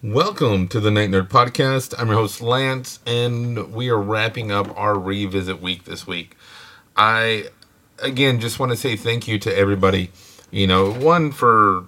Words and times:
Welcome 0.00 0.68
to 0.68 0.78
the 0.78 0.92
Night 0.92 1.10
Nerd 1.10 1.26
Podcast. 1.26 1.92
I'm 1.98 2.06
your 2.06 2.18
host, 2.18 2.40
Lance, 2.40 3.00
and 3.04 3.74
we 3.74 3.88
are 3.88 3.98
wrapping 3.98 4.52
up 4.52 4.72
our 4.78 4.96
revisit 4.96 5.60
week 5.60 5.86
this 5.86 6.06
week. 6.06 6.36
I, 6.96 7.48
again, 7.98 8.38
just 8.38 8.60
want 8.60 8.70
to 8.70 8.76
say 8.76 8.94
thank 8.94 9.26
you 9.26 9.40
to 9.40 9.52
everybody. 9.52 10.12
You 10.52 10.68
know, 10.68 10.92
one, 10.92 11.32
for 11.32 11.86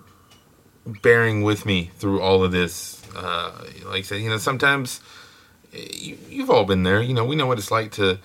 bearing 0.85 1.43
with 1.43 1.65
me 1.65 1.93
through 1.99 2.21
all 2.21 2.43
of 2.43 2.51
this. 2.51 3.01
Uh, 3.15 3.53
like 3.85 3.99
I 3.99 4.03
said, 4.03 4.22
you 4.22 4.29
know, 4.29 4.38
sometimes 4.38 5.01
you, 5.72 6.19
you've 6.29 6.51
all 6.51 6.65
been 6.65 6.83
there. 6.83 7.01
You 7.01 7.15
know, 7.15 7.24
we 7.24 7.37
know 7.37 7.47
what 7.47 7.58
it's 7.58 7.71
like 7.71 7.92
to 7.92 8.19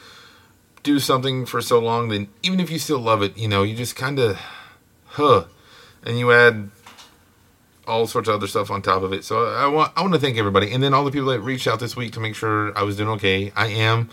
do 0.82 0.98
something 0.98 1.46
for 1.46 1.62
so 1.62 1.78
long, 1.78 2.10
then 2.10 2.30
even 2.42 2.60
if 2.60 2.72
you 2.72 2.80
still 2.80 2.98
love 2.98 3.22
it, 3.22 3.38
you 3.38 3.48
know, 3.48 3.62
you 3.62 3.76
just 3.76 3.96
kind 3.96 4.18
of, 4.18 4.40
huh, 5.06 5.46
and 6.02 6.18
you 6.18 6.32
add 6.32 6.72
all 7.88 8.08
sorts 8.08 8.28
of 8.28 8.36
other 8.36 8.48
stuff 8.48 8.72
on 8.72 8.82
top 8.82 9.04
of 9.04 9.14
it. 9.14 9.24
So 9.24 9.46
I 9.46 9.68
want 9.68 9.94
I 9.96 10.02
want 10.02 10.14
to 10.14 10.20
thank 10.20 10.38
everybody, 10.38 10.72
and 10.72 10.82
then 10.82 10.94
all 10.94 11.04
the 11.04 11.12
people 11.12 11.30
that 11.30 11.41
reached 11.41 11.68
out 11.68 11.80
this 11.80 11.96
week 11.96 12.14
to 12.14 12.20
make 12.20 12.36
sure 12.36 12.78
I 12.78 12.84
was 12.84 12.98
doing 12.98 13.09
okay. 13.09 13.52
I 13.55 13.68
am, 13.68 14.09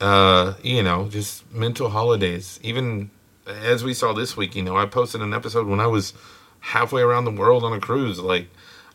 uh, 0.00 0.54
you 0.62 0.82
know, 0.82 1.08
just 1.08 1.50
mental 1.52 1.88
holidays. 1.90 2.60
Even 2.62 3.10
as 3.46 3.84
we 3.84 3.94
saw 3.94 4.12
this 4.12 4.36
week, 4.36 4.54
you 4.54 4.62
know, 4.62 4.76
I 4.76 4.86
posted 4.86 5.22
an 5.22 5.32
episode 5.32 5.66
when 5.66 5.80
I 5.80 5.86
was 5.86 6.12
halfway 6.60 7.02
around 7.02 7.24
the 7.24 7.30
world 7.30 7.64
on 7.64 7.72
a 7.72 7.80
cruise. 7.80 8.18
Like, 8.18 8.48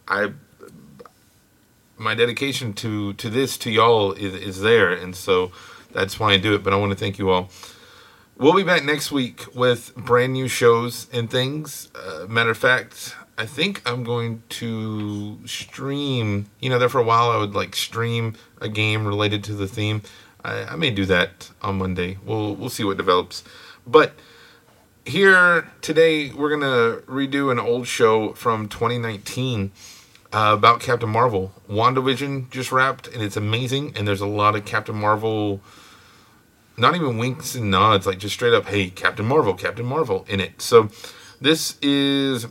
I 0.08 0.34
my 1.98 2.16
dedication 2.16 2.73
to 2.73 3.13
to 3.13 3.30
this 3.30 3.57
to 3.59 3.71
y'all 3.71 4.13
is 4.13 4.34
is 4.34 4.62
there, 4.62 4.91
and 4.91 5.16
so 5.16 5.52
that's 5.91 6.20
why 6.20 6.34
I 6.34 6.38
do 6.38 6.55
it. 6.55 6.63
But 6.63 6.73
I 6.73 6.77
want 6.77 6.91
to 6.91 6.98
thank 6.98 7.18
you 7.18 7.30
all. 7.30 7.49
We'll 8.38 8.55
be 8.55 8.63
back 8.63 8.84
next 8.84 9.12
week 9.12 9.46
with 9.54 9.96
brand 9.96 10.34
new 10.34 10.48
shows 10.48 11.07
and 11.13 11.30
things. 11.30 11.91
Uh, 11.93 12.26
matter 12.27 12.49
of 12.49 12.57
fact, 12.57 13.16
I 13.41 13.48
think 13.48 13.81
I'm 13.88 14.04
going 14.04 14.44
to 14.50 15.40
stream. 15.48 16.45
You 16.59 16.70
know, 16.70 16.77
there 16.77 16.90
for 16.90 16.99
a 16.99 17.04
while 17.04 17.32
I 17.32 17.38
would 17.38 17.55
like 17.55 17.76
stream 17.76 18.36
a 18.59 18.70
game 18.70 19.07
related 19.07 19.43
to 19.46 19.55
the 19.55 19.68
theme. 19.68 20.04
I, 20.46 20.65
I 20.65 20.76
may 20.76 20.91
do 20.91 21.07
that 21.07 21.49
on 21.60 21.80
Monday. 21.80 22.20
We'll 22.24 22.54
we'll 22.54 22.70
see 22.70 22.84
what 22.84 22.98
develops. 22.98 23.43
But 23.88 24.13
here 25.07 25.71
today 25.82 26.30
we're 26.30 26.52
gonna 26.52 27.02
redo 27.07 27.52
an 27.52 27.57
old 27.57 27.88
show 27.88 28.34
from 28.34 28.70
2019 28.70 29.71
uh, 30.32 30.52
about 30.55 30.80
Captain 30.80 31.10
Marvel. 31.10 31.52
WandaVision 31.68 32.52
just 32.52 32.71
wrapped 32.71 33.08
and 33.08 33.24
it's 33.24 33.37
amazing. 33.37 33.98
And 33.98 34.08
there's 34.08 34.21
a 34.21 34.27
lot 34.27 34.55
of 34.55 34.65
Captain 34.65 34.96
Marvel. 34.96 35.62
Not 36.77 36.96
even 36.96 37.18
winks 37.18 37.55
and 37.55 37.71
nods, 37.71 38.05
like 38.05 38.20
just 38.20 38.35
straight 38.35 38.54
up, 38.54 38.68
hey, 38.68 38.91
Captain 38.91 39.26
Marvel, 39.26 39.55
Captain 39.55 39.85
Marvel 39.85 40.27
in 40.30 40.40
it. 40.40 40.62
So, 40.62 40.90
this 41.41 41.80
is 41.82 42.46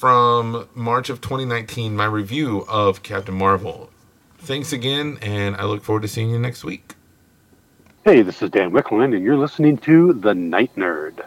from 0.00 0.66
March 0.74 1.10
of 1.10 1.20
2019, 1.20 1.94
my 1.94 2.06
review 2.06 2.64
of 2.70 3.02
Captain 3.02 3.34
Marvel. 3.34 3.90
Thanks 4.38 4.72
again, 4.72 5.18
and 5.20 5.54
I 5.56 5.64
look 5.64 5.82
forward 5.82 6.00
to 6.00 6.08
seeing 6.08 6.30
you 6.30 6.38
next 6.38 6.64
week. 6.64 6.94
Hey, 8.06 8.22
this 8.22 8.40
is 8.40 8.48
Dan 8.48 8.70
Wickland, 8.70 9.14
and 9.14 9.22
you're 9.22 9.36
listening 9.36 9.76
to 9.76 10.14
The 10.14 10.32
Night 10.34 10.74
Nerd. 10.74 11.22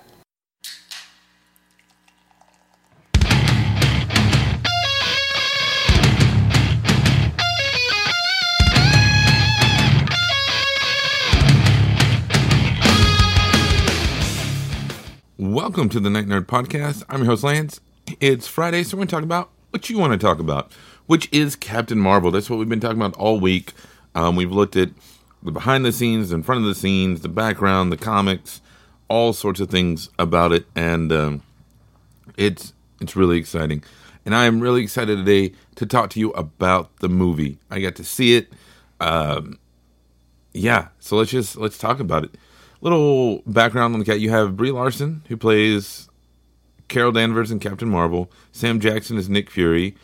Welcome 15.38 15.90
to 15.90 16.00
the 16.00 16.10
Night 16.10 16.26
Nerd 16.26 16.48
Podcast. 16.48 17.04
I'm 17.08 17.20
your 17.20 17.28
host, 17.28 17.44
Lance, 17.44 17.80
it's 18.20 18.48
Friday, 18.48 18.84
so 18.84 18.96
we're 18.96 19.00
going 19.00 19.08
to 19.08 19.16
talk 19.16 19.24
about 19.24 19.50
what 19.70 19.90
you 19.90 19.98
want 19.98 20.14
to 20.14 20.20
talk 20.20 20.40
about, 20.40 20.72
which 21.06 21.30
is 21.32 21.56
Captain 21.56 22.00
Marvel. 22.00 22.32
That's 22.32 22.50
what 22.50 22.60
we've 22.60 22.70
been 22.70 22.80
talking 22.80 22.98
about 22.98 23.16
all 23.16 23.40
week. 23.40 23.74
Um, 24.16 24.36
we've 24.36 24.52
looked 24.52 24.76
at 24.76 24.90
the 25.42 25.52
behind 25.52 25.86
the 25.86 25.92
scenes, 25.92 26.32
in 26.32 26.44
front 26.44 26.62
of 26.62 26.68
the 26.68 26.76
scenes, 26.76 27.22
the 27.22 27.30
background, 27.30 27.92
the 27.92 27.98
comics, 27.98 28.62
all 29.08 29.34
sorts 29.34 29.60
of 29.60 29.70
things 29.70 30.10
about 30.18 30.52
it, 30.52 30.66
and 30.76 31.12
um, 31.12 31.44
it's 32.38 32.74
it's 33.02 33.16
really 33.16 33.38
exciting. 33.38 33.84
And 34.26 34.34
I 34.34 34.46
am 34.46 34.62
really 34.62 34.82
excited 34.82 35.18
today 35.18 35.54
to 35.76 35.86
talk 35.86 36.10
to 36.12 36.20
you 36.20 36.32
about 36.32 36.96
the 36.98 37.10
movie. 37.10 37.60
I 37.70 37.82
got 37.82 37.96
to 37.96 38.04
see 38.06 38.38
it. 38.38 38.54
Um, 39.02 39.60
yeah, 40.54 40.90
so 41.00 41.18
let's 41.18 41.32
just 41.32 41.58
let's 41.58 41.78
talk 41.78 42.00
about 42.00 42.24
it. 42.24 42.36
Little 42.80 43.42
background 43.46 43.94
on 43.94 44.00
the 44.00 44.06
cat. 44.06 44.20
You 44.20 44.30
have 44.30 44.56
Brie 44.56 44.72
Larson 44.72 45.24
who 45.28 45.36
plays 45.36 46.10
Carol 46.88 47.12
Danvers 47.12 47.52
and 47.52 47.62
Captain 47.62 47.90
Marvel. 47.90 48.32
Sam 48.52 48.80
Jackson 48.80 49.18
is 49.18 49.30
Nick 49.30 49.50
Fury. 49.50 49.96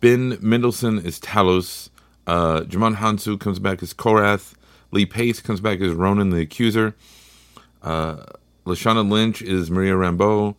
Ben 0.00 0.38
Mendelsohn 0.40 0.98
is 1.04 1.18
Talos. 1.18 1.90
Uh, 2.26 2.60
Djimon 2.60 2.96
Hounsou 2.96 3.38
comes 3.38 3.58
back 3.58 3.82
as 3.82 3.92
Korath. 3.92 4.54
Lee 4.90 5.06
Pace 5.06 5.40
comes 5.40 5.60
back 5.60 5.80
as 5.80 5.92
Ronan 5.92 6.30
the 6.30 6.40
Accuser. 6.42 6.94
Uh, 7.82 8.24
Lashana 8.64 9.08
Lynch 9.08 9.42
is 9.42 9.70
Maria 9.70 9.94
Rambeau. 9.94 10.54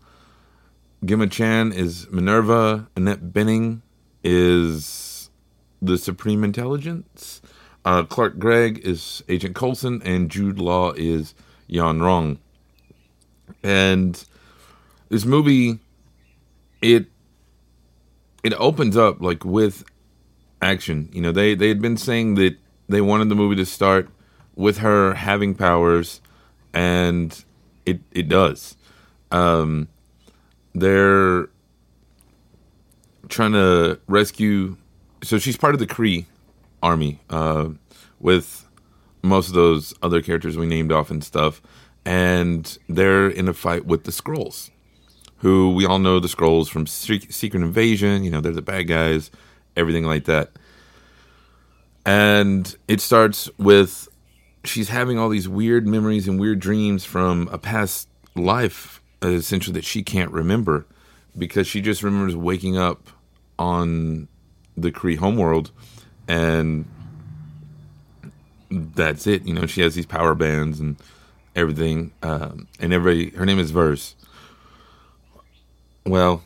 Gemma 1.04 1.28
Chan 1.28 1.72
is 1.72 2.10
Minerva. 2.12 2.88
Annette 2.96 3.32
Bening 3.32 3.82
is 4.24 5.30
the 5.82 5.98
Supreme 5.98 6.44
Intelligence. 6.44 7.42
Uh, 7.86 8.04
Clark 8.04 8.40
Gregg 8.40 8.80
is 8.80 9.24
Agent 9.30 9.56
Coulson, 9.56 10.02
and 10.04 10.30
Jude 10.30 10.60
Law 10.60 10.92
is 10.94 11.36
Yon-Rogg. 11.68 12.40
And 13.64 14.26
this 15.10 15.26
movie 15.26 15.80
it 16.82 17.08
it 18.44 18.54
opens 18.54 18.96
up 18.96 19.22
like 19.22 19.44
with 19.44 19.84
action. 20.62 21.10
You 21.12 21.22
know, 21.22 21.32
they 21.32 21.56
they 21.56 21.68
had 21.68 21.82
been 21.82 21.98
saying 21.98 22.36
that 22.36 22.58
they 22.88 23.02
wanted 23.02 23.30
the 23.30 23.36
movie 23.36 23.56
to 23.56 23.66
start 23.66 24.10
with 24.56 24.80
her 24.80 25.14
having 25.16 25.56
powers, 25.56 26.22
and 26.74 27.44
it 27.86 28.02
it 28.12 28.30
does. 28.30 28.78
Um, 29.32 29.88
they're 30.74 31.50
trying 33.30 33.54
to 33.54 34.00
rescue. 34.08 34.78
So 35.24 35.40
she's 35.40 35.58
part 35.58 35.74
of 35.74 35.80
the 35.80 35.88
Kree 35.88 36.26
army 36.84 37.20
uh, 37.32 37.70
with 38.20 38.68
most 39.24 39.48
of 39.48 39.56
those 39.56 39.92
other 40.04 40.22
characters 40.22 40.56
we 40.56 40.68
named 40.68 40.92
off 40.92 41.10
and 41.10 41.24
stuff, 41.24 41.62
and 42.06 42.78
they're 42.88 43.28
in 43.28 43.48
a 43.48 43.54
fight 43.54 43.88
with 43.88 44.04
the 44.04 44.12
Skrulls 44.12 44.70
who 45.38 45.74
we 45.74 45.86
all 45.86 46.00
know 46.00 46.20
the 46.20 46.28
Skrulls 46.28 46.70
from 46.70 46.88
Secret 46.88 47.62
Invasion. 47.62 48.24
You 48.24 48.32
know, 48.32 48.42
they're 48.42 48.52
the 48.52 48.62
bad 48.62 48.84
guys, 48.84 49.32
everything 49.76 50.06
like 50.06 50.26
that. 50.26 50.52
And 52.06 52.76
it 52.88 53.02
starts 53.02 53.50
with 53.58 54.08
she's 54.64 54.90
having 54.90 55.18
all 55.18 55.30
these 55.30 55.48
weird 55.48 55.88
memories 55.88 56.28
and 56.28 56.40
weird 56.40 56.60
dreams 56.60 57.06
from 57.06 57.48
a 57.52 57.58
past 57.58 58.08
life, 58.36 59.02
essentially, 59.22 59.74
that 59.74 59.86
she 59.86 60.04
can't 60.04 60.32
remember 60.32 60.86
because 61.38 61.68
she 61.68 61.82
just 61.82 62.04
remembers 62.04 62.36
waking 62.36 62.78
up 62.78 63.10
on 63.58 64.28
the 64.78 64.92
Kree 64.92 65.18
homeworld 65.18 65.72
and 66.28 66.86
that's 68.70 69.28
it. 69.28 69.46
You 69.46 69.54
know, 69.54 69.66
she 69.66 69.82
has 69.82 69.96
these 69.96 70.06
power 70.06 70.36
bands 70.36 70.80
and 70.80 70.98
everything. 71.56 72.12
Um, 72.22 72.68
and 72.80 72.94
everybody, 72.94 73.30
her 73.38 73.46
name 73.46 73.60
is 73.60 73.72
Vers 73.72 74.16
well, 76.06 76.44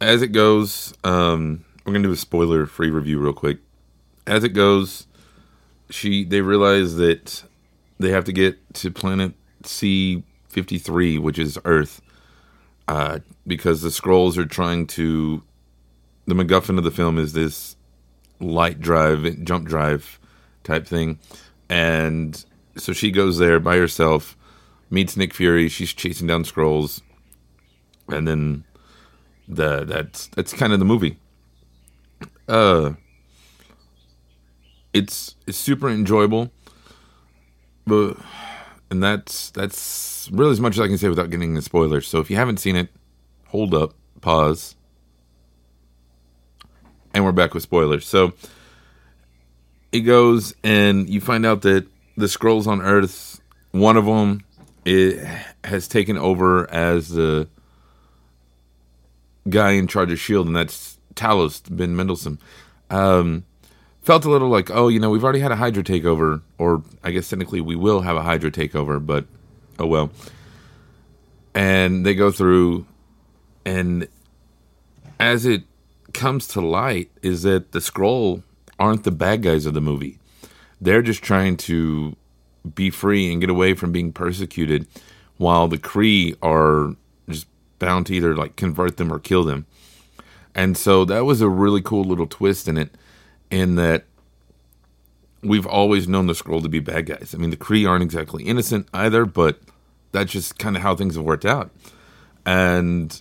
as 0.00 0.22
it 0.22 0.28
goes, 0.28 0.94
um, 1.04 1.64
we're 1.84 1.92
gonna 1.92 2.08
do 2.08 2.12
a 2.12 2.16
spoiler-free 2.16 2.90
review 2.90 3.18
real 3.18 3.32
quick. 3.32 3.58
As 4.26 4.44
it 4.44 4.50
goes, 4.50 5.06
she 5.90 6.24
they 6.24 6.40
realize 6.40 6.96
that 6.96 7.44
they 7.98 8.10
have 8.10 8.24
to 8.24 8.32
get 8.32 8.58
to 8.74 8.90
planet 8.90 9.34
C 9.64 10.22
fifty 10.48 10.78
three, 10.78 11.18
which 11.18 11.38
is 11.38 11.58
Earth, 11.64 12.00
uh, 12.88 13.20
because 13.46 13.82
the 13.82 13.88
Skrulls 13.90 14.36
are 14.36 14.46
trying 14.46 14.86
to. 14.88 15.42
The 16.26 16.34
MacGuffin 16.34 16.76
of 16.76 16.82
the 16.82 16.90
film 16.90 17.18
is 17.18 17.34
this 17.34 17.76
light 18.40 18.80
drive, 18.80 19.44
jump 19.44 19.68
drive 19.68 20.18
type 20.64 20.86
thing, 20.86 21.20
and 21.68 22.44
so 22.76 22.92
she 22.92 23.12
goes 23.12 23.38
there 23.38 23.60
by 23.60 23.76
herself, 23.76 24.36
meets 24.90 25.16
Nick 25.16 25.32
Fury. 25.32 25.68
She's 25.68 25.92
chasing 25.92 26.26
down 26.26 26.42
Skrulls 26.42 27.00
and 28.08 28.26
then 28.26 28.64
the 29.48 29.84
that's 29.84 30.28
that's 30.28 30.52
kind 30.52 30.72
of 30.72 30.78
the 30.78 30.84
movie. 30.84 31.18
Uh, 32.48 32.92
it's 34.92 35.34
it's 35.46 35.58
super 35.58 35.88
enjoyable, 35.88 36.50
but 37.86 38.16
and 38.90 39.02
that's 39.02 39.50
that's 39.50 40.28
really 40.32 40.52
as 40.52 40.60
much 40.60 40.74
as 40.74 40.80
I 40.80 40.88
can 40.88 40.98
say 40.98 41.08
without 41.08 41.30
getting 41.30 41.54
the 41.54 41.62
spoilers. 41.62 42.06
So 42.06 42.18
if 42.20 42.30
you 42.30 42.36
haven't 42.36 42.58
seen 42.58 42.76
it, 42.76 42.88
hold 43.48 43.74
up, 43.74 43.94
pause, 44.20 44.76
and 47.14 47.24
we're 47.24 47.32
back 47.32 47.54
with 47.54 47.62
spoilers. 47.62 48.06
So 48.06 48.32
it 49.92 50.00
goes, 50.00 50.54
and 50.62 51.08
you 51.08 51.20
find 51.20 51.46
out 51.46 51.62
that 51.62 51.86
the 52.16 52.26
Skrulls 52.26 52.66
on 52.66 52.80
Earth, 52.82 53.40
one 53.72 53.96
of 53.96 54.06
them, 54.06 54.44
it 54.84 55.26
has 55.64 55.88
taken 55.88 56.16
over 56.16 56.70
as 56.70 57.08
the 57.08 57.48
guy 59.48 59.72
in 59.72 59.86
charge 59.86 60.12
of 60.12 60.18
Shield, 60.18 60.46
and 60.46 60.56
that's 60.56 60.98
Talos 61.14 61.62
Ben 61.70 61.96
Mendelsohn. 61.96 62.38
Um, 62.90 63.44
felt 64.02 64.24
a 64.24 64.30
little 64.30 64.48
like, 64.48 64.70
oh, 64.70 64.88
you 64.88 65.00
know, 65.00 65.10
we've 65.10 65.24
already 65.24 65.40
had 65.40 65.52
a 65.52 65.56
Hydra 65.56 65.82
takeover, 65.82 66.42
or 66.58 66.82
I 67.02 67.10
guess 67.10 67.28
technically 67.28 67.60
we 67.60 67.76
will 67.76 68.02
have 68.02 68.16
a 68.16 68.22
Hydra 68.22 68.50
takeover, 68.50 69.04
but 69.04 69.26
oh 69.78 69.86
well. 69.86 70.10
And 71.54 72.04
they 72.04 72.14
go 72.14 72.30
through, 72.30 72.86
and 73.64 74.08
as 75.18 75.46
it 75.46 75.62
comes 76.12 76.46
to 76.48 76.60
light, 76.60 77.10
is 77.22 77.42
that 77.42 77.72
the 77.72 77.78
Skrull 77.78 78.42
aren't 78.78 79.04
the 79.04 79.10
bad 79.10 79.42
guys 79.42 79.66
of 79.66 79.74
the 79.74 79.80
movie. 79.80 80.18
They're 80.80 81.02
just 81.02 81.22
trying 81.22 81.56
to 81.58 82.14
be 82.74 82.90
free 82.90 83.32
and 83.32 83.40
get 83.40 83.48
away 83.48 83.74
from 83.74 83.92
being 83.92 84.12
persecuted, 84.12 84.86
while 85.38 85.66
the 85.68 85.78
Kree 85.78 86.36
are 86.42 86.94
bound 87.78 88.06
to 88.06 88.14
either 88.14 88.34
like 88.34 88.56
convert 88.56 88.96
them 88.96 89.12
or 89.12 89.18
kill 89.18 89.44
them. 89.44 89.66
And 90.54 90.76
so 90.76 91.04
that 91.04 91.24
was 91.24 91.40
a 91.40 91.48
really 91.48 91.82
cool 91.82 92.04
little 92.04 92.26
twist 92.26 92.66
in 92.66 92.78
it, 92.78 92.90
in 93.50 93.74
that 93.76 94.04
we've 95.42 95.66
always 95.66 96.08
known 96.08 96.26
the 96.26 96.32
Skrull 96.32 96.62
to 96.62 96.68
be 96.68 96.80
bad 96.80 97.06
guys. 97.06 97.34
I 97.34 97.38
mean, 97.38 97.50
the 97.50 97.56
Kree 97.56 97.88
aren't 97.88 98.02
exactly 98.02 98.44
innocent 98.44 98.88
either, 98.94 99.26
but 99.26 99.60
that's 100.12 100.32
just 100.32 100.58
kind 100.58 100.76
of 100.76 100.82
how 100.82 100.96
things 100.96 101.14
have 101.16 101.24
worked 101.24 101.44
out. 101.44 101.70
And 102.44 103.20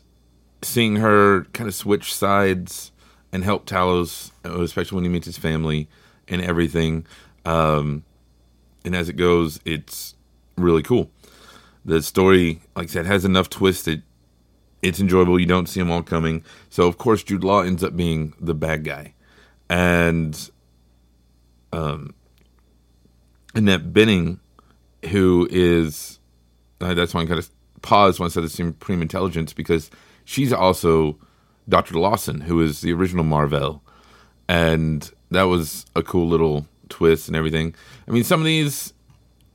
seeing 0.61 0.97
her 0.97 1.43
kind 1.53 1.67
of 1.67 1.75
switch 1.75 2.13
sides 2.13 2.91
and 3.31 3.43
help 3.43 3.65
Talos, 3.65 4.31
especially 4.43 4.95
when 4.95 5.03
he 5.03 5.09
meets 5.09 5.25
his 5.25 5.37
family 5.37 5.89
and 6.27 6.41
everything. 6.41 7.05
Um, 7.43 8.03
and 8.85 8.95
as 8.95 9.09
it 9.09 9.13
goes, 9.13 9.59
it's 9.65 10.15
really 10.57 10.83
cool. 10.83 11.11
The 11.83 12.01
story, 12.01 12.61
like 12.75 12.85
I 12.85 12.87
said, 12.87 13.05
has 13.05 13.25
enough 13.25 13.49
twist 13.49 13.85
that 13.85 14.01
it's 14.85 14.99
enjoyable. 14.99 15.39
You 15.39 15.45
don't 15.47 15.67
see 15.67 15.79
them 15.79 15.89
all 15.91 16.03
coming. 16.03 16.43
So, 16.69 16.87
of 16.87 16.97
course, 16.97 17.23
Jude 17.23 17.43
Law 17.43 17.61
ends 17.61 17.83
up 17.83 17.95
being 17.95 18.33
the 18.39 18.53
bad 18.53 18.83
guy. 18.83 19.13
And 19.69 20.49
um, 21.73 22.13
Annette 23.55 23.91
Bening, 23.91 24.39
who 25.09 25.47
is 25.49 26.19
uh, 26.81 26.93
that's 26.93 27.13
why 27.13 27.21
I 27.21 27.25
kind 27.25 27.39
of 27.39 27.49
paused 27.81 28.19
when 28.19 28.27
I 28.27 28.29
said 28.29 28.43
the 28.43 28.49
Supreme 28.49 29.01
Intelligence 29.01 29.53
because 29.53 29.89
she's 30.23 30.53
also 30.53 31.17
Dr. 31.67 31.95
Lawson, 31.95 32.41
who 32.41 32.61
is 32.61 32.81
the 32.81 32.93
original 32.93 33.23
Mar-Vell, 33.23 33.81
and 34.47 35.11
that 35.31 35.43
was 35.43 35.85
a 35.95 36.03
cool 36.03 36.27
little 36.27 36.67
twist 36.89 37.27
and 37.27 37.35
everything. 37.35 37.73
I 38.07 38.11
mean, 38.11 38.23
some 38.23 38.39
of 38.39 38.45
these 38.45 38.93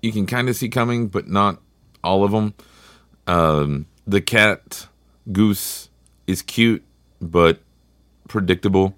you 0.02 0.10
can 0.10 0.26
kind 0.26 0.48
of 0.48 0.56
see 0.56 0.68
coming, 0.68 1.06
but 1.06 1.28
not 1.28 1.60
all 2.02 2.24
of 2.24 2.32
them. 2.32 2.54
Um, 3.26 3.86
the 4.06 4.20
cat 4.20 4.88
goose 5.30 5.88
is 6.26 6.42
cute, 6.42 6.84
but 7.20 7.60
predictable. 8.28 8.94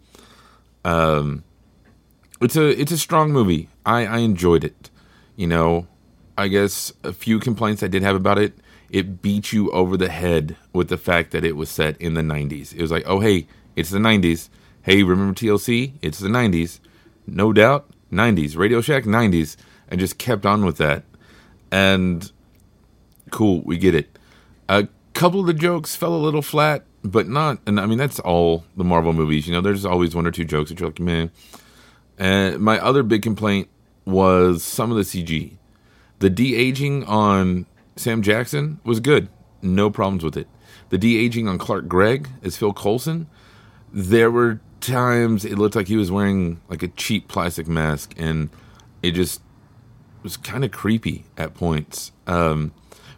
Um, 0.85 1.45
it's 2.41 2.57
a 2.57 2.69
it's 2.81 2.93
a 2.93 2.99
strong 2.99 3.33
movie. 3.33 3.69
I, 3.87 4.07
I 4.07 4.19
enjoyed 4.19 4.65
it. 4.65 4.91
You 5.37 5.47
know, 5.47 5.87
I 6.37 6.49
guess 6.49 6.93
a 7.03 7.13
few 7.13 7.39
complaints 7.39 7.83
I 7.83 7.89
did 7.89 8.03
have 8.03 8.17
about 8.17 8.39
it. 8.39 8.55
It 8.91 9.23
beat 9.23 9.53
you 9.53 9.71
over 9.71 9.97
the 9.97 10.11
head 10.11 10.57
with 10.73 10.89
the 10.89 10.99
fact 10.99 11.31
that 11.31 11.45
it 11.45 11.57
was 11.57 11.71
set 11.71 11.99
in 11.99 12.13
the 12.13 12.21
90s. 12.21 12.75
It 12.75 12.83
was 12.83 12.91
like, 12.91 13.05
oh, 13.07 13.21
hey, 13.21 13.47
it's 13.75 13.89
the 13.89 13.99
90s. 13.99 14.51
Hey, 14.83 15.03
remember 15.03 15.33
TLC? 15.33 15.95
It's 16.03 16.19
the 16.19 16.29
90s. 16.29 16.79
No 17.27 17.55
doubt, 17.55 17.89
90s. 18.13 18.55
Radio 18.55 18.83
Shack, 18.83 19.05
90s. 19.05 19.57
And 19.89 19.99
just 19.99 20.19
kept 20.19 20.45
on 20.45 20.65
with 20.65 20.77
that. 20.77 21.05
And 21.71 22.31
cool, 23.31 23.63
we 23.65 23.79
get 23.79 23.95
it. 23.95 24.19
A 24.69 24.89
couple 25.13 25.41
of 25.41 25.47
the 25.47 25.55
jokes 25.55 25.97
fell 25.97 26.15
a 26.15 26.17
little 26.17 26.43
flat, 26.43 26.85
but 27.03 27.29
not. 27.29 27.59
And 27.67 27.81
I 27.81 27.87
mean, 27.87 27.99
that's 27.99 28.21
all 28.21 28.65
the 28.77 28.85
Marvel 28.85 29.13
movies. 29.13 29.47
You 29.47 29.55
know, 29.55 29.61
there's 29.61 29.85
always 29.85 30.15
one 30.15 30.27
or 30.27 30.31
two 30.31 30.45
jokes 30.45 30.71
that 30.71 30.81
you're 30.81 30.89
like, 30.89 31.01
man. 31.01 31.31
And 32.19 32.61
my 32.61 32.79
other 32.79 33.03
big 33.03 33.23
complaint 33.23 33.69
was 34.05 34.63
some 34.63 34.91
of 34.91 34.97
the 34.97 35.03
CG. 35.03 35.57
The 36.19 36.31
de 36.31 36.55
aging 36.55 37.05
on 37.05 37.67
Sam 37.97 38.23
Jackson 38.23 38.81
was 38.85 39.01
good, 39.01 39.29
no 39.61 39.91
problems 39.91 40.23
with 40.25 40.37
it. 40.37 40.49
The 40.91 40.99
de 40.99 41.17
aging 41.17 41.49
on 41.49 41.59
Clark 41.59 41.89
Gregg 41.89 42.29
as 42.43 42.57
Phil 42.57 42.73
Coulson, 42.73 43.27
there 43.93 44.31
were 44.31 44.61
times 44.81 45.45
it 45.45 45.59
looked 45.59 45.75
like 45.75 45.89
he 45.89 45.97
was 45.97 46.11
wearing 46.11 46.61
like 46.69 46.83
a 46.83 46.89
cheap 46.89 47.29
plastic 47.29 47.67
mask, 47.67 48.15
and 48.17 48.51
it 49.03 49.13
just 49.13 49.41
was 50.23 50.37
kind 50.37 50.65
of 50.65 50.71
creepy 50.71 51.25
at 51.37 51.55
points. 51.55 52.13
Um, 52.27 52.73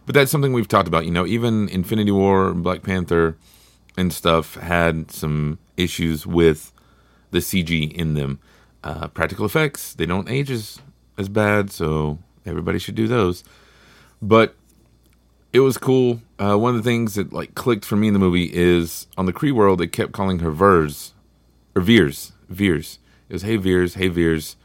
but 0.06 0.14
that's 0.14 0.30
something 0.30 0.52
we've 0.52 0.68
talked 0.68 0.88
about. 0.88 1.04
You 1.04 1.10
know, 1.10 1.26
even 1.26 1.68
Infinity 1.68 2.10
War, 2.10 2.54
Black 2.54 2.82
Panther, 2.82 3.36
and 3.96 4.12
stuff 4.12 4.56
had 4.56 5.10
some 5.10 5.58
issues 5.76 6.26
with 6.26 6.72
the 7.30 7.38
CG 7.38 7.92
in 7.92 8.14
them. 8.14 8.38
Uh, 8.82 9.08
practical 9.08 9.46
effects 9.46 9.94
they 9.94 10.04
don't 10.04 10.28
age 10.28 10.50
as 10.50 10.78
as 11.16 11.28
bad, 11.28 11.70
so 11.70 12.18
everybody 12.44 12.78
should 12.78 12.94
do 12.94 13.08
those. 13.08 13.44
But 14.20 14.54
it 15.52 15.60
was 15.60 15.78
cool. 15.78 16.20
Uh, 16.38 16.56
one 16.56 16.74
of 16.74 16.82
the 16.82 16.88
things 16.88 17.14
that 17.14 17.32
like 17.32 17.54
clicked 17.54 17.84
for 17.84 17.96
me 17.96 18.08
in 18.08 18.12
the 18.12 18.18
movie 18.18 18.50
is 18.52 19.06
on 19.16 19.26
the 19.26 19.32
Kree 19.32 19.52
world 19.52 19.78
they 19.78 19.86
kept 19.86 20.12
calling 20.12 20.40
her 20.40 20.50
Vers 20.50 21.14
or 21.74 21.82
Veers, 21.82 22.32
Veers. 22.48 22.98
It 23.28 23.32
was 23.32 23.42
Hey 23.42 23.56
Veers, 23.56 23.94
Hey 23.94 24.08
Veers. 24.08 24.56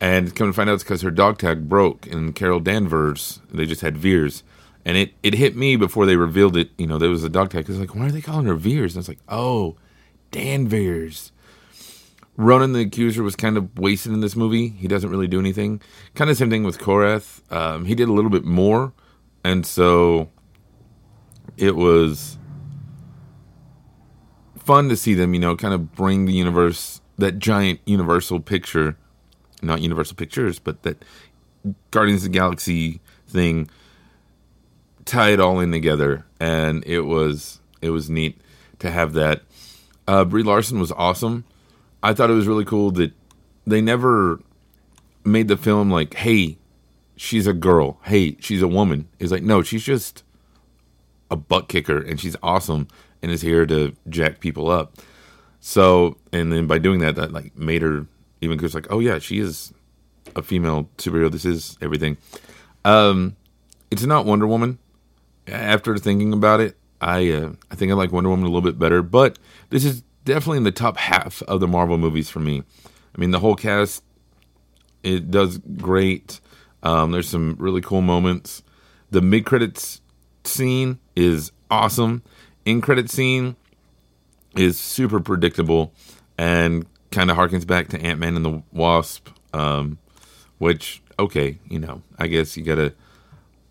And 0.00 0.34
come 0.34 0.48
to 0.48 0.52
find 0.52 0.70
out 0.70 0.74
it's 0.74 0.84
because 0.84 1.02
her 1.02 1.10
dog 1.10 1.38
tag 1.38 1.68
broke 1.68 2.06
in 2.06 2.32
Carol 2.32 2.60
Danvers. 2.60 3.40
They 3.52 3.66
just 3.66 3.82
had 3.82 3.98
Veers. 3.98 4.42
And 4.84 4.96
it, 4.96 5.12
it 5.22 5.34
hit 5.34 5.56
me 5.56 5.76
before 5.76 6.06
they 6.06 6.16
revealed 6.16 6.56
it. 6.56 6.70
You 6.78 6.86
know, 6.86 6.96
there 6.96 7.10
was 7.10 7.22
a 7.22 7.28
dog 7.28 7.50
tag. 7.50 7.68
It's 7.68 7.78
like, 7.78 7.94
why 7.94 8.06
are 8.06 8.10
they 8.10 8.22
calling 8.22 8.46
her 8.46 8.54
Veers? 8.54 8.94
And 8.94 8.98
I 8.98 9.00
was 9.00 9.08
like, 9.08 9.18
oh, 9.28 9.76
Danvers. 10.30 11.32
Ronan 12.36 12.72
the 12.72 12.80
Accuser 12.80 13.22
was 13.22 13.36
kind 13.36 13.58
of 13.58 13.78
wasted 13.78 14.12
in 14.12 14.20
this 14.20 14.34
movie. 14.34 14.68
He 14.68 14.88
doesn't 14.88 15.10
really 15.10 15.28
do 15.28 15.38
anything. 15.38 15.82
Kind 16.14 16.30
of 16.30 16.38
same 16.38 16.48
thing 16.48 16.64
with 16.64 16.78
Korath. 16.78 17.42
Um, 17.52 17.84
he 17.84 17.94
did 17.94 18.08
a 18.08 18.12
little 18.12 18.30
bit 18.30 18.44
more, 18.46 18.94
and 19.44 19.66
so 19.66 20.30
it 21.58 21.76
was 21.76 22.38
fun 24.56 24.88
to 24.88 24.96
see 24.96 25.12
them. 25.12 25.34
You 25.34 25.40
know, 25.40 25.54
kind 25.54 25.74
of 25.74 25.92
bring 25.92 26.24
the 26.24 26.32
universe 26.32 27.02
that 27.18 27.38
giant 27.38 27.80
universal 27.84 28.40
picture, 28.40 28.96
not 29.62 29.80
Universal 29.80 30.16
Pictures, 30.16 30.58
but 30.58 30.82
that 30.82 31.04
Guardians 31.90 32.24
of 32.24 32.32
the 32.32 32.38
Galaxy 32.38 33.00
thing, 33.28 33.68
tie 35.04 35.30
it 35.30 35.40
all 35.40 35.60
in 35.60 35.72
together, 35.72 36.24
and 36.38 36.84
it 36.86 37.02
was 37.02 37.60
it 37.82 37.90
was 37.90 38.10
neat 38.10 38.40
to 38.78 38.90
have 38.90 39.12
that. 39.14 39.42
Uh, 40.06 40.24
Brie 40.24 40.42
Larson 40.42 40.80
was 40.80 40.92
awesome. 40.92 41.44
I 42.02 42.14
thought 42.14 42.30
it 42.30 42.34
was 42.34 42.46
really 42.46 42.64
cool 42.64 42.90
that 42.92 43.12
they 43.66 43.80
never 43.80 44.40
made 45.24 45.48
the 45.48 45.56
film 45.56 45.90
like, 45.90 46.14
hey, 46.14 46.58
she's 47.16 47.46
a 47.46 47.52
girl. 47.52 48.00
Hey, 48.04 48.36
she's 48.40 48.62
a 48.62 48.68
woman. 48.68 49.08
It's 49.18 49.30
like, 49.30 49.42
no, 49.42 49.62
she's 49.62 49.84
just 49.84 50.24
a 51.30 51.36
butt 51.36 51.68
kicker 51.68 51.98
and 51.98 52.18
she's 52.18 52.36
awesome 52.42 52.88
and 53.22 53.30
is 53.30 53.42
here 53.42 53.66
to 53.66 53.94
jack 54.08 54.40
people 54.40 54.70
up. 54.70 54.96
So, 55.60 56.16
and 56.32 56.52
then 56.52 56.66
by 56.66 56.78
doing 56.78 57.00
that, 57.00 57.16
that 57.16 57.32
like 57.32 57.56
made 57.56 57.82
her 57.82 58.06
even 58.40 58.56
because 58.56 58.74
like, 58.74 58.86
oh 58.90 59.00
yeah, 59.00 59.18
she 59.18 59.38
is 59.38 59.72
a 60.36 60.42
female 60.42 60.88
superhero. 60.98 61.30
This 61.30 61.44
is 61.44 61.76
everything. 61.80 62.16
Um, 62.84 63.36
it's 63.90 64.04
not 64.04 64.26
Wonder 64.26 64.46
Woman. 64.46 64.78
After 65.46 65.96
thinking 65.98 66.32
about 66.32 66.60
it, 66.60 66.76
I 67.00 67.30
uh, 67.30 67.52
I 67.70 67.74
think 67.74 67.90
I 67.90 67.94
like 67.94 68.12
Wonder 68.12 68.30
Woman 68.30 68.46
a 68.46 68.48
little 68.48 68.68
bit 68.68 68.78
better, 68.78 69.02
but 69.02 69.38
this 69.70 69.84
is 69.84 70.02
definitely 70.24 70.58
in 70.58 70.64
the 70.64 70.72
top 70.72 70.96
half 70.96 71.42
of 71.42 71.60
the 71.60 71.68
Marvel 71.68 71.98
movies 71.98 72.30
for 72.30 72.40
me. 72.40 72.62
I 72.86 73.20
mean, 73.20 73.30
the 73.30 73.40
whole 73.40 73.56
cast 73.56 74.02
it 75.02 75.30
does 75.30 75.58
great. 75.58 76.40
Um, 76.82 77.10
there's 77.10 77.28
some 77.28 77.56
really 77.58 77.80
cool 77.80 78.02
moments. 78.02 78.62
The 79.10 79.20
mid 79.20 79.44
credits 79.44 80.00
scene 80.44 80.98
is 81.16 81.52
awesome. 81.70 82.22
In 82.64 82.80
credit 82.80 83.10
scene 83.10 83.56
is 84.56 84.78
super 84.78 85.20
predictable 85.20 85.92
and 86.36 86.86
kind 87.10 87.30
of 87.30 87.36
harkens 87.36 87.66
back 87.66 87.88
to 87.88 88.00
Ant 88.00 88.18
Man 88.20 88.36
and 88.36 88.44
the 88.44 88.62
Wasp, 88.72 89.28
um, 89.52 89.98
which 90.58 91.02
okay, 91.18 91.58
you 91.68 91.78
know, 91.78 92.02
I 92.18 92.26
guess 92.26 92.56
you 92.56 92.62
gotta 92.62 92.94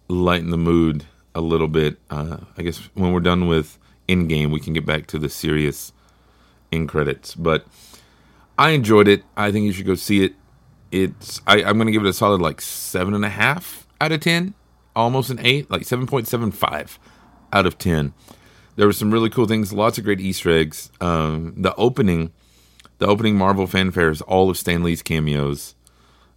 lighten 0.08 0.50
the 0.50 0.58
mood 0.58 1.05
a 1.36 1.41
little 1.41 1.67
bit. 1.67 1.98
Uh, 2.10 2.38
I 2.58 2.62
guess 2.63 2.77
when 2.93 3.13
we're 3.13 3.19
done 3.19 3.48
with 3.48 3.77
Endgame, 4.08 4.51
we 4.51 4.60
can 4.60 4.74
get 4.74 4.86
back 4.86 5.08
to 5.08 5.19
the 5.19 5.29
serious 5.29 5.93
in 6.72 6.88
credits. 6.88 7.36
But 7.36 7.65
I 8.58 8.72
enjoyed 8.72 9.08
it. 9.08 9.24
I 9.38 9.51
think 9.51 9.65
you 9.65 9.72
should 9.72 9.86
go 9.86 9.96
see 9.96 10.25
it. 10.25 10.34
It's 10.91 11.41
I, 11.48 11.63
I'm 11.63 11.77
gonna 11.77 11.91
give 11.91 12.03
it 12.03 12.10
a 12.10 12.13
solid 12.13 12.41
like 12.41 12.62
seven 12.62 13.13
and 13.13 13.24
a 13.24 13.29
half 13.29 13.88
out 14.01 14.12
of 14.12 14.22
ten, 14.22 14.53
almost 14.96 15.29
an 15.29 15.39
eight, 15.41 15.69
like 15.69 15.86
seven 15.86 16.08
point 16.08 16.27
seven 16.27 16.51
five 16.51 17.00
out 17.53 17.65
of 17.65 17.77
ten. 17.77 18.13
There 18.75 18.88
were 18.88 18.93
some 18.93 19.12
really 19.12 19.29
cool 19.29 19.46
things, 19.46 19.74
lots 19.74 19.98
of 19.98 20.03
great 20.05 20.22
Easter 20.22 20.50
eggs. 20.50 20.89
Um, 21.01 21.53
the 21.58 21.75
opening, 21.75 22.31
the 23.00 23.08
opening 23.08 23.36
Marvel 23.36 23.65
fanfare 23.65 24.10
is 24.10 24.22
all 24.22 24.50
of 24.50 24.58
Stan 24.58 24.84
Lee's 24.84 25.01
cameos, 25.01 25.75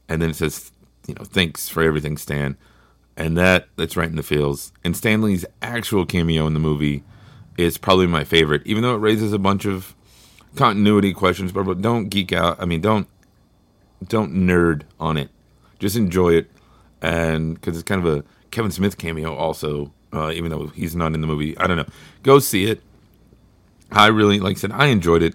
and 0.08 0.22
then 0.22 0.30
it 0.30 0.36
says, 0.36 0.72
you 1.06 1.14
know, 1.14 1.24
thanks 1.24 1.68
for 1.68 1.82
everything, 1.82 2.16
Stan, 2.16 2.56
and 3.16 3.36
that 3.36 3.68
that's 3.76 3.96
right 3.96 4.08
in 4.08 4.16
the 4.16 4.22
feels. 4.22 4.72
And 4.82 4.96
Stan 4.96 5.20
Lee's 5.20 5.44
actual 5.60 6.06
cameo 6.06 6.46
in 6.46 6.54
the 6.54 6.60
movie 6.60 7.02
is 7.58 7.76
probably 7.78 8.06
my 8.06 8.24
favorite, 8.24 8.62
even 8.64 8.82
though 8.82 8.94
it 8.94 9.00
raises 9.00 9.32
a 9.32 9.38
bunch 9.38 9.66
of 9.66 9.94
continuity 10.56 11.12
questions, 11.12 11.52
but 11.52 11.80
don't 11.80 12.08
geek 12.08 12.32
out. 12.32 12.60
I 12.60 12.64
mean, 12.64 12.80
don't 12.80 13.08
don't 14.06 14.32
nerd 14.32 14.82
on 14.98 15.16
it. 15.16 15.30
Just 15.78 15.96
enjoy 15.96 16.34
it, 16.34 16.50
and 17.00 17.54
because 17.54 17.76
it's 17.76 17.84
kind 17.84 18.06
of 18.06 18.18
a 18.18 18.24
Kevin 18.52 18.70
Smith 18.70 18.98
cameo, 18.98 19.34
also, 19.34 19.92
uh, 20.12 20.30
even 20.30 20.50
though 20.50 20.68
he's 20.68 20.94
not 20.94 21.14
in 21.14 21.20
the 21.20 21.26
movie. 21.26 21.58
I 21.58 21.66
don't 21.66 21.76
know. 21.76 21.86
Go 22.22 22.38
see 22.38 22.66
it. 22.66 22.82
I 23.90 24.06
really, 24.06 24.38
like 24.38 24.56
I 24.56 24.60
said, 24.60 24.72
I 24.72 24.86
enjoyed 24.86 25.22
it. 25.22 25.34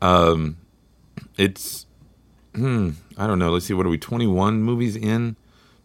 Um, 0.00 0.56
it's, 1.36 1.86
hmm, 2.54 2.90
I 3.16 3.26
don't 3.26 3.38
know. 3.38 3.50
Let's 3.50 3.66
see. 3.66 3.74
What 3.74 3.86
are 3.86 3.90
we? 3.90 3.98
Twenty 3.98 4.26
one 4.26 4.62
movies 4.62 4.96
in, 4.96 5.36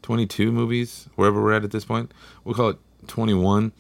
twenty 0.01 0.25
two 0.25 0.51
movies, 0.51 1.07
wherever 1.15 1.41
we're 1.41 1.53
at 1.53 1.63
at 1.63 1.71
this 1.71 1.85
point. 1.85 2.13
We'll 2.43 2.55
call 2.55 2.69
it 2.69 2.77
twenty 3.07 3.33
one. 3.33 3.71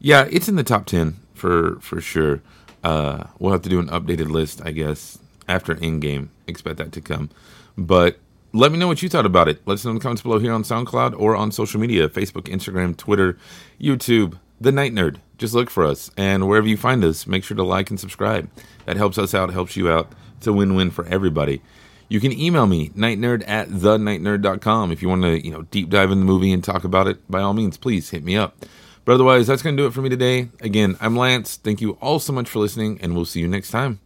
Yeah, 0.00 0.26
it's 0.30 0.48
in 0.48 0.56
the 0.56 0.64
top 0.64 0.86
ten 0.86 1.16
for 1.34 1.78
for 1.80 2.00
sure. 2.00 2.40
Uh, 2.82 3.24
we'll 3.38 3.52
have 3.52 3.62
to 3.62 3.68
do 3.68 3.78
an 3.78 3.88
updated 3.88 4.30
list, 4.30 4.62
I 4.64 4.72
guess, 4.72 5.18
after 5.46 5.74
Endgame. 5.74 6.28
Expect 6.46 6.78
that 6.78 6.92
to 6.92 7.00
come. 7.00 7.28
But 7.76 8.18
let 8.52 8.72
me 8.72 8.78
know 8.78 8.88
what 8.88 9.02
you 9.02 9.08
thought 9.08 9.26
about 9.26 9.48
it. 9.48 9.60
Let 9.66 9.74
us 9.74 9.84
know 9.84 9.90
in 9.90 9.96
the 9.96 10.02
comments 10.02 10.22
below 10.22 10.38
here 10.38 10.52
on 10.52 10.62
SoundCloud 10.62 11.14
or 11.18 11.36
on 11.36 11.52
social 11.52 11.78
media 11.78 12.08
Facebook, 12.08 12.44
Instagram, 12.44 12.96
Twitter, 12.96 13.38
YouTube, 13.80 14.38
The 14.60 14.72
Night 14.72 14.92
Nerd. 14.92 15.16
Just 15.38 15.54
look 15.54 15.70
for 15.70 15.84
us. 15.84 16.10
And 16.16 16.46
wherever 16.46 16.68
you 16.68 16.76
find 16.76 17.02
us, 17.02 17.26
make 17.26 17.44
sure 17.44 17.56
to 17.56 17.64
like 17.64 17.88
and 17.88 17.98
subscribe. 17.98 18.50
That 18.84 18.98
helps 18.98 19.16
us 19.16 19.34
out, 19.34 19.52
helps 19.52 19.74
you 19.76 19.90
out. 19.90 20.12
It's 20.36 20.46
a 20.46 20.52
win 20.52 20.74
win 20.74 20.90
for 20.90 21.06
everybody. 21.06 21.62
You 22.08 22.20
can 22.20 22.32
email 22.32 22.66
me, 22.66 22.90
nightnerd 22.90 23.48
at 23.48 23.68
thenightnerd.com. 23.68 24.92
If 24.92 25.00
you 25.00 25.08
want 25.08 25.22
to, 25.22 25.42
you 25.42 25.50
know, 25.50 25.62
deep 25.62 25.88
dive 25.88 26.10
in 26.10 26.18
the 26.18 26.26
movie 26.26 26.52
and 26.52 26.62
talk 26.62 26.84
about 26.84 27.06
it, 27.06 27.30
by 27.30 27.40
all 27.40 27.54
means, 27.54 27.78
please 27.78 28.10
hit 28.10 28.24
me 28.24 28.36
up. 28.36 28.66
But 29.04 29.14
otherwise, 29.14 29.46
that's 29.46 29.62
going 29.62 29.76
to 29.76 29.82
do 29.82 29.86
it 29.86 29.94
for 29.94 30.02
me 30.02 30.08
today. 30.08 30.50
Again, 30.60 30.96
I'm 31.00 31.16
Lance. 31.16 31.56
Thank 31.56 31.80
you 31.80 31.92
all 32.02 32.18
so 32.18 32.32
much 32.32 32.48
for 32.48 32.58
listening, 32.58 32.98
and 33.00 33.14
we'll 33.14 33.24
see 33.24 33.40
you 33.40 33.48
next 33.48 33.70
time. 33.70 34.00